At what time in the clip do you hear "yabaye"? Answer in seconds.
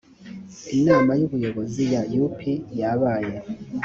2.79-3.35